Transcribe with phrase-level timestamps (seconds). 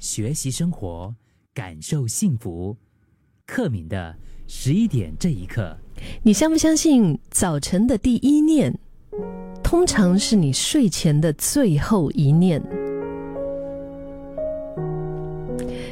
[0.00, 1.14] 学习生活，
[1.52, 2.74] 感受幸福。
[3.46, 4.14] 克敏的
[4.46, 5.76] 十一点这一刻，
[6.22, 8.74] 你相不相信早晨的第一念，
[9.62, 12.62] 通常是你睡前的最后一念？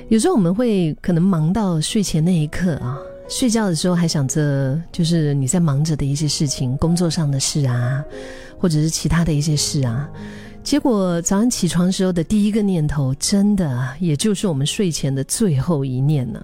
[0.09, 2.99] 有时候我们会可能忙到睡前那一刻啊，
[3.29, 8.03] 睡觉的时候还想着就是你在忙着的一些事情，工作上的事啊，
[8.59, 10.09] 或者是其他的一些事啊。
[10.71, 16.41] 结果早上起床时候的第一个念头，真的也就是我们睡前的最后一念呢。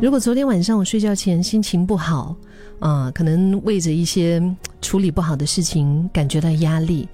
[0.00, 2.34] 如果昨天晚上我睡觉前心情不好，
[2.78, 4.42] 啊，可能为着一些
[4.80, 7.06] 处理不好的事情感觉到压力，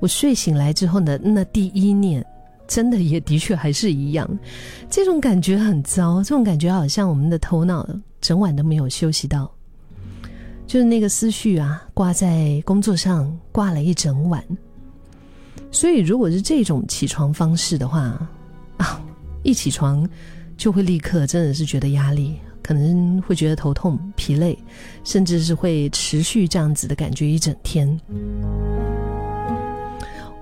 [0.00, 2.26] 我睡醒来之后呢，那第一念，
[2.66, 4.28] 真的也的确还是一样，
[4.90, 7.88] 这种感觉很糟，这种感觉好像我们的头脑
[8.20, 9.48] 整晚都没有休息到，
[10.66, 14.42] 就是那个思绪啊，挂在工作上挂了一整晚。
[15.76, 18.18] 所以，如果是这种起床方式的话，
[18.78, 18.98] 啊，
[19.42, 20.08] 一起床
[20.56, 24.58] 就会立刻真的是觉得压力，可能会觉得头痛、疲累，
[25.04, 28.00] 甚至是会持续这样子的感觉一整天。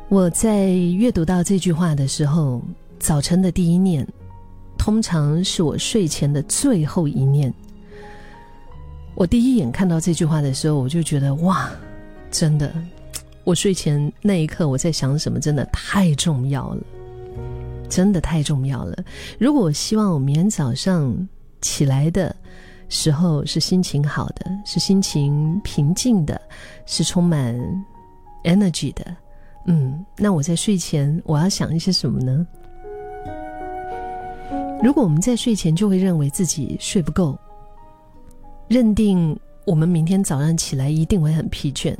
[0.08, 2.62] 我在阅读到这句话的时候，
[3.00, 4.06] 早晨的第一念，
[4.78, 7.52] 通常是我睡前的最后一念。
[9.16, 11.68] 我第一眼看到这句话的时候，我就觉得哇，
[12.30, 12.72] 真的。
[13.44, 16.82] 我睡前那一刻，我在想什么，真的太重要了，
[17.88, 18.96] 真的太重要了。
[19.38, 21.14] 如果我希望我明天早上
[21.60, 22.34] 起来的
[22.88, 26.40] 时候是心情好的，是心情平静的，
[26.86, 27.54] 是充满
[28.44, 29.04] energy 的，
[29.66, 32.46] 嗯，那我在睡前我要想一些什么呢？
[34.82, 37.38] 如果我们在睡前就会认为自己睡不够，
[38.68, 41.94] 认定我们明天早上起来一定会很疲倦。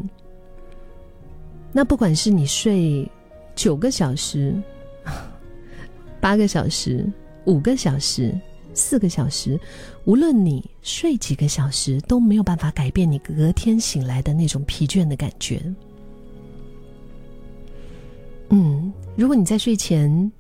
[1.77, 3.11] 那不管是你睡
[3.57, 4.55] 九个小时、
[6.21, 7.05] 八个小时、
[7.47, 8.33] 五个小时、
[8.73, 9.59] 四个小时，
[10.05, 15.61] 无论你睡几个小时，都没有办法改变你隔天醒来的那种疲倦的感觉。
[18.51, 20.31] 嗯，如果你在睡前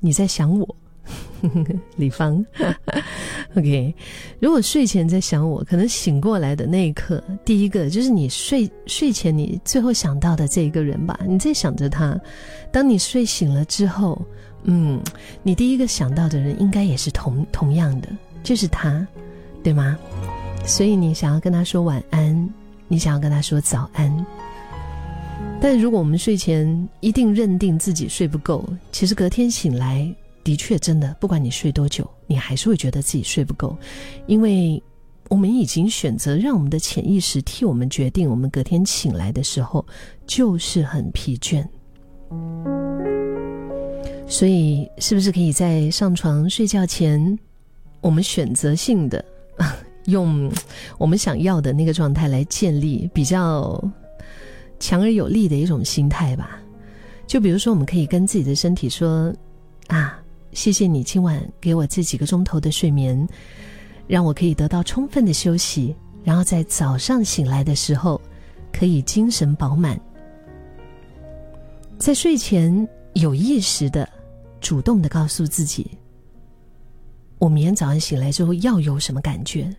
[0.00, 0.76] 你在想我。
[1.96, 2.42] 李芳
[3.56, 3.94] OK。
[4.40, 11.18] 如果睡前在想我，可能醒过来的那一刻，第一个就是你睡睡前你最后想到的这一个人吧。
[11.26, 12.18] 你在想着他，
[12.70, 14.20] 当你睡醒了之后，
[14.64, 15.00] 嗯，
[15.42, 18.08] 你第一个想到的人应该也是同同样的，
[18.42, 19.06] 就是他，
[19.62, 19.98] 对吗？
[20.64, 22.48] 所以你想要跟他说晚安，
[22.88, 24.26] 你想要跟他说早安。
[25.60, 30.12] 但如果我们睡前一定认定自己睡不够，其实隔天醒来。
[30.44, 33.76] 的确，真的，不管你睡多久，你还是会觉得自己睡不够，
[34.26, 34.82] 因为
[35.28, 39.86] 我们已经选择让我们的潜意识替我们决定，我们隔天醒来的时候
[40.26, 41.66] 就是很疲倦。
[44.26, 47.38] 所以，是不是可以在上床睡觉前，
[48.00, 49.24] 我们选择性的
[50.06, 50.50] 用
[50.98, 53.82] 我们想要的那个状态来建立比较
[54.80, 56.58] 强而有力的一种心态吧？
[57.26, 59.34] 就比如说，我们可以跟自己的身体说
[59.88, 60.18] ：“啊。”
[60.52, 63.26] 谢谢你今晚给我这几个钟头的睡眠，
[64.06, 68.20] 让我可以得到充分的休息，然后在早上醒来的时候
[68.70, 69.98] 可以精神饱满。
[71.98, 74.08] 在睡前有意识的、
[74.60, 75.90] 主动的告诉自己：
[77.38, 79.74] 我明天早上醒来之后要有什么感觉？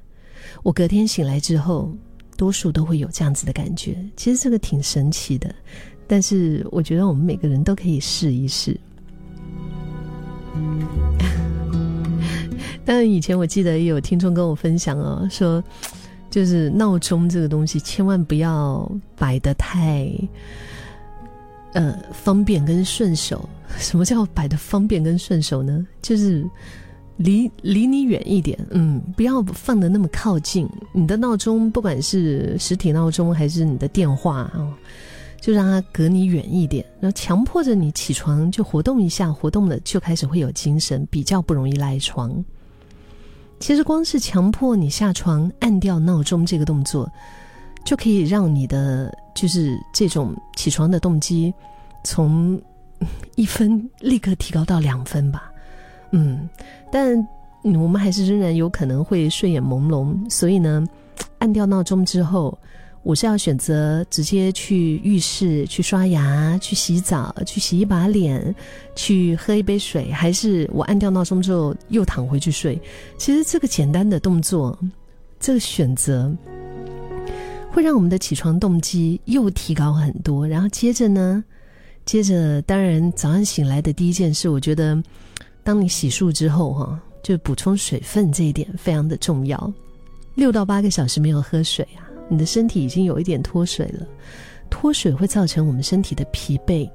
[0.64, 1.92] 我隔天醒来之后，
[2.36, 3.98] 多数都会有这样子的感觉。
[4.18, 5.54] 其实这个挺神奇的，
[6.08, 8.80] 但是我觉得我们每个人都可以试一试。
[12.86, 15.64] 但以前我记得有听众跟我分享哦，说
[16.30, 20.12] 就是闹钟这个东西千万不要摆的太
[21.74, 23.48] 呃方便跟顺手。
[23.78, 25.86] 什么叫摆的方便跟顺手呢？
[26.02, 26.46] 就是
[27.18, 30.70] 离离你远一点，嗯，不要放的那么靠近。
[30.92, 34.68] 你的闹钟不管是实体闹钟还是你的电话啊。
[35.44, 42.34] 就让它隔你远一点，然后强迫着你起床就活动一下，活动了就开始会有精神，比较不容易赖床。
[43.60, 47.12] 其实光是强迫你下床按掉闹钟这个动作，
[47.84, 51.54] 就可以让你的就是这种起床的动机
[52.06, 52.58] 从
[53.36, 55.52] 一分立刻提高到两分吧。
[56.12, 56.48] 嗯，
[56.90, 57.18] 但
[57.64, 60.88] 我们还是仍然有可能会睡眼朦胧，所以呢，
[61.40, 62.58] 按掉闹钟之后。
[63.04, 68.56] 我是要选择直接去浴室去刷牙、去洗澡、去洗一把脸、
[68.96, 72.82] 去喝一杯水，还是我按掉闹钟之后又躺回去睡？
[73.18, 74.78] 其实这个简单的动作，
[75.38, 76.34] 这个选择
[77.72, 80.48] 会让我们的起床动机又提高很多。
[80.48, 81.44] 然后接着呢，
[82.06, 85.02] 接着，当然早上醒来的第一件事，我觉得，
[85.62, 89.74] 当你洗漱之后哈，就补充水分这一点非常的重要。
[90.36, 94.06] 六到八个小时没有喝水啊，你的身体已经有一点脱水了。
[94.70, 96.90] 脱水会造成我们身体的疲惫，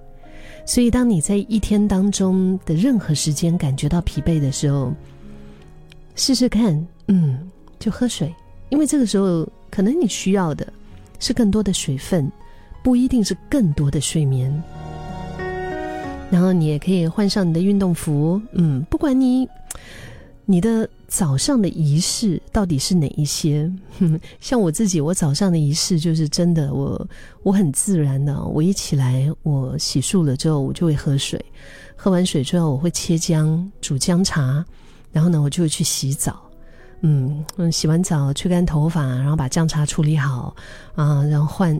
[0.66, 4.92] 所以当你在一天当中的任何时间感觉到疲惫的时候，
[6.16, 7.48] 试试看，嗯，
[7.78, 8.34] 就喝水，
[8.68, 10.66] 因为这个时候可能你需要的
[11.20, 12.28] 是更多的水分，
[12.82, 14.52] 不一定是更多的睡眠。
[16.30, 19.48] 然后你也可以换上你的运动服，嗯，不管你
[20.50, 23.70] 你的早上的仪式到底是哪一些，
[24.40, 27.06] 像我自己，我早上的仪式就是真的，我
[27.42, 31.44] 我很自然的，我一起来，我洗漱了之后，我就会喝水，
[31.94, 34.64] 喝完水之后，我会切姜煮姜茶，
[35.12, 36.40] 然后呢，我就会去洗澡，
[37.02, 40.56] 嗯嗯，洗完澡吹干头发，然后把姜茶处理好
[40.94, 41.78] 啊，然后换。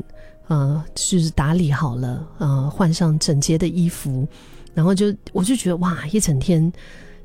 [0.49, 4.27] 呃，就是打理好了，呃，换上整洁的衣服，
[4.73, 6.73] 然后就我就觉得哇，一整天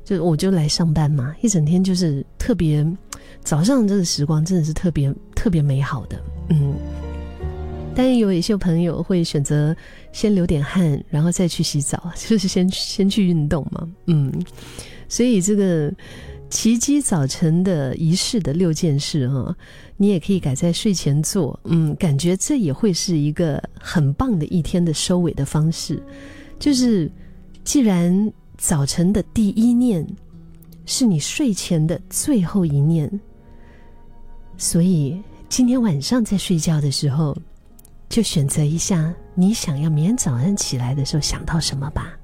[0.04, 2.86] 就我就来上班嘛，一整天就是特别
[3.42, 6.20] 早上这个时光真的是特别特别美好的，
[6.50, 6.74] 嗯。
[7.96, 9.74] 但有一些朋友会选择
[10.12, 14.32] 先流点汗，然后再去洗澡，就是先先去运动嘛，嗯。
[15.08, 15.92] 所以这个
[16.50, 19.56] 奇迹早晨的仪式的六件事哈。
[19.96, 26.02] 你也可以改在睡前做，嗯，感觉这也会是一个很棒的一天的收尾的方式。
[26.58, 27.08] 就是，
[27.62, 30.06] 既然早晨的第一念
[30.86, 33.10] 是你睡前的最后一念，
[34.56, 37.36] 所以今天晚上在睡觉的时候，
[38.08, 42.16] 就选择一下你想要明天早上起来的时候想到什么吧。